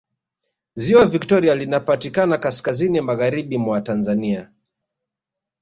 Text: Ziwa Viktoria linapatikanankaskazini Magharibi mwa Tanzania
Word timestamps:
Ziwa 0.75 1.05
Viktoria 1.05 1.55
linapatikanankaskazini 1.55 3.01
Magharibi 3.01 3.57
mwa 3.57 3.81
Tanzania 3.81 4.51